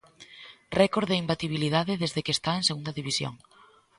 [0.81, 3.33] Récord de imbatibilidade desde que está en Segunda División.